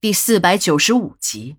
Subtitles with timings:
[0.00, 1.56] 第四百九十五集。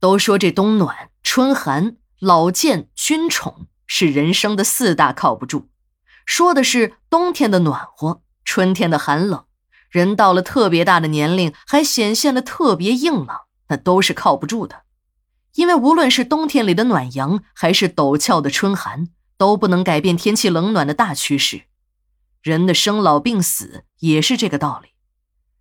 [0.00, 5.68] 都说这冬暖春寒、老贱君宠是人生的四大靠不住，
[6.24, 9.44] 说的是冬天的暖和，春天的寒冷，
[9.88, 14.82] 人到了特别大的年龄还显现的特别硬朗，那都是靠不住的。
[15.54, 19.06] 因为无论是冬天里的暖阳，还是陡峭的春寒，
[19.36, 21.66] 都不能改变天气冷暖的大趋势。
[22.42, 24.88] 人的生老病死也是这个道理，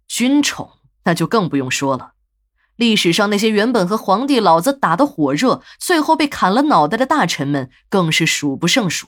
[0.07, 0.74] 君宠。
[1.05, 2.13] 那就更不用说了，
[2.75, 9.07] 历史上那些原本和皇帝老子打得火热，最后被砍了脑袋的大臣们更是数不胜数。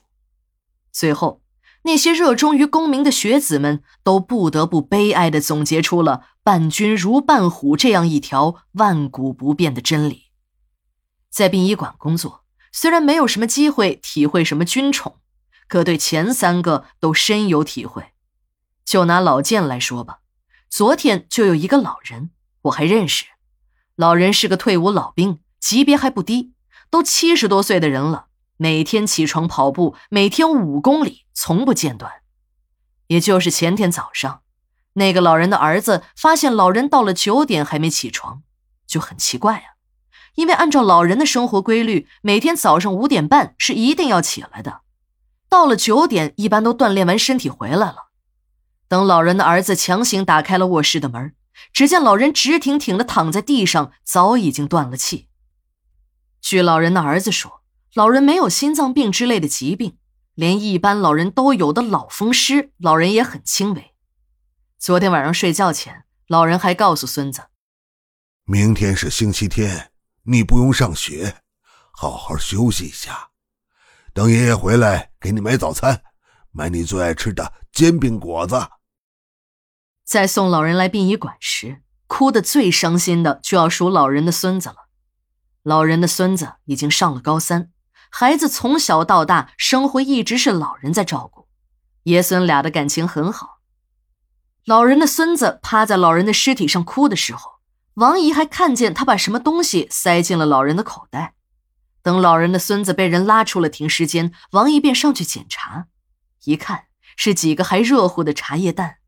[0.92, 1.42] 最后，
[1.84, 10.26] 那些热衷于功名的学子们都不得不悲哀地总结出了“伴君如伴虎”这样一条万古不变的真理。
[11.30, 15.18] 在殡仪馆工作，虽然没有什么机会体会什么君宠，
[15.68, 18.12] 可对前三个都深有体会。
[18.86, 20.20] 就拿老剑来说吧。
[20.70, 22.32] 昨天就有一个老人，
[22.64, 23.26] 我还认识。
[23.96, 26.54] 老人是个退伍老兵，级别还不低，
[26.90, 32.12] 都七十多岁的人了，每天起床跑步，每天五公里，从不间断。
[33.08, 34.42] 也就是前天早上，
[34.94, 38.44] 那个老人的儿子发现老人到了九点还没起床，
[38.86, 39.78] 就很奇怪啊。
[40.36, 44.82] 因为按照老人的生活规律，每天早上五点半是一定要起来的，
[45.50, 48.07] 到了九点一般都锻炼完身体回来了。
[48.88, 51.36] 等老人的儿子强行打开了卧室的门，
[51.74, 55.28] 只见老人直挺挺的躺在地上，早已经断了气。
[56.40, 59.98] 据老人的儿子说，老人没有心脏病之类的疾病，
[60.36, 63.94] 连一般老人都有的老风湿，老人也很轻微。
[64.80, 67.48] 昨天晚上睡觉前，老人还告诉孙子
[68.46, 69.92] ：“明天是星期天，
[70.24, 71.42] 你不用上学，
[71.92, 73.32] 好好休息一下。
[74.14, 76.04] 等爷爷回来，给你买早餐，
[76.52, 78.56] 买你最爱吃的煎饼果子。”
[80.08, 84.88] 在送老人来殡仪馆时，哭得最伤心的就要数老人的孙子了。
[85.64, 87.72] 老人的孙子已经上了高三，
[88.10, 91.50] 孩子从小到大生活一直是老人在照顾，
[92.04, 93.60] 爷孙俩的感情很好。
[94.64, 97.56] 老人的孙子趴在老人的尸体上哭的时候，
[97.96, 101.34] 王姨还看见他把什么东西塞进了老人的口袋。
[102.02, 105.88] 等老人的孙子被人拉出了停尸间，王姨便上去检查，
[106.46, 106.86] 一看
[107.18, 109.00] 是几个还热乎的茶叶蛋。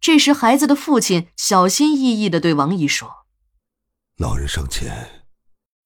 [0.00, 3.26] 这时，孩子的父亲小心翼翼地对王姨说
[4.16, 5.26] ：“老人生前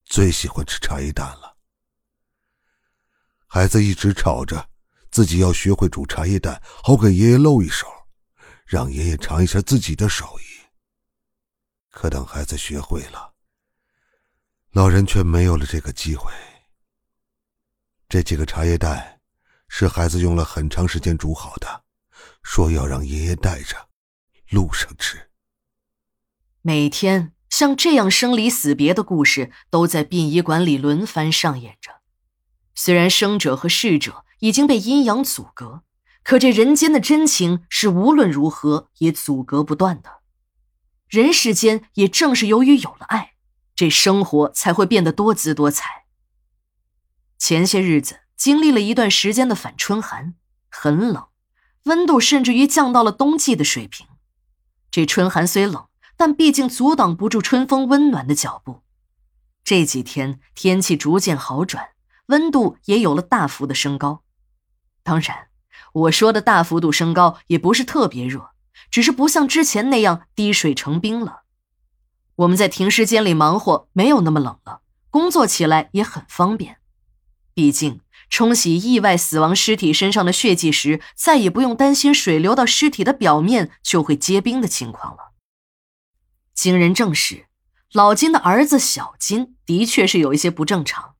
[0.04, 1.56] 最喜欢吃茶叶蛋了。
[3.46, 4.68] 孩子一直吵着
[5.10, 7.86] 自己要学会煮茶叶蛋，好给爷爷露一手，
[8.66, 10.44] 让爷爷尝一下自己的手艺。
[11.90, 13.34] 可等孩子学会了，
[14.72, 16.30] 老人却没有了这个机会。
[18.08, 19.20] 这几个茶叶蛋
[19.68, 21.84] 是孩子用了很长时间煮好的，
[22.42, 23.76] 说要让爷爷带着。”
[24.50, 25.30] 路上吃。
[26.62, 32.00] 每天像这样生离死别的故事都在殡仪馆里轮番上演着。
[32.74, 35.82] 虽然生者和逝者已经被阴阳阻隔，
[36.22, 40.20] 可这人间的真情是无论如何也阻隔不断的。
[41.08, 43.32] 人世间也正是由于有了爱，
[43.74, 46.04] 这生活才会变得多姿多彩。
[47.38, 50.34] 前些日子经历了一段时间的反春寒，
[50.68, 51.28] 很冷，
[51.84, 54.06] 温度甚至于降到了冬季的水平。
[54.90, 55.86] 这春寒虽冷，
[56.16, 58.82] 但毕竟阻挡不住春风温暖的脚步。
[59.62, 61.90] 这几天天气逐渐好转，
[62.26, 64.22] 温度也有了大幅的升高。
[65.02, 65.48] 当然，
[65.92, 68.50] 我说的大幅度升高也不是特别热，
[68.90, 71.42] 只是不像之前那样滴水成冰了。
[72.36, 74.80] 我们在停尸间里忙活，没有那么冷了，
[75.10, 76.78] 工作起来也很方便。
[77.54, 78.00] 毕竟。
[78.30, 85.32] 冲洗意外死亡尸体身上的血迹时，再也不用担心水流到尸体的表面就会结冰的情况了。
[86.54, 87.46] 经人证实，
[87.92, 91.16] 老金的儿子小金的确是有一些不正常。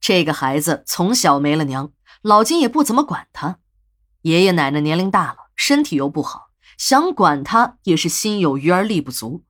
[0.00, 3.58] 这个孩子从小没了娘，老金也不怎么管他。
[4.22, 9.44] 爷爷奶奶年龄大了，身体又不好，想管他也是心有余而力不足。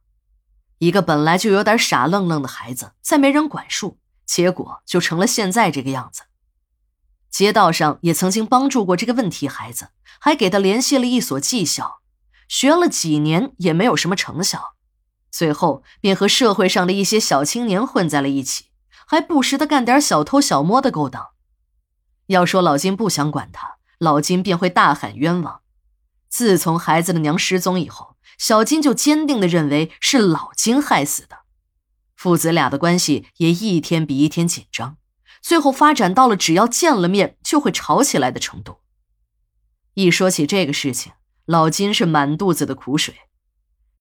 [0.79, 6.25] 一个本来就有点傻愣愣的孩子，再没人管束，结果就成了现在这个样子。
[7.31, 12.01] 街道上也曾经帮助过这个问题孩子，还给他联系了一所技校，
[12.49, 14.75] 学了几年也没有什么成效，
[15.31, 18.67] 最后便和社会上的一些小青年混在了一起，
[19.07, 21.29] 还不时的干点小偷小摸的勾当。
[22.27, 25.61] 要说老金不想管他，老金便会大喊冤枉。
[26.29, 31.41] 自从孩子的娘失踪以后，小金就坚定的认为是老金害死的，
[32.15, 34.97] 父子俩的关系也一天比一天紧张。
[35.41, 38.79] 最后发展到了只要见了面就会吵起来的程度。
[39.95, 41.13] 一说起这个事情，
[41.47, 43.15] 老金是满肚子的苦水。